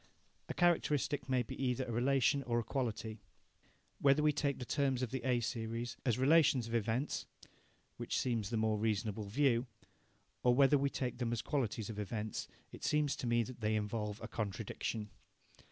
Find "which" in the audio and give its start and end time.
7.97-8.17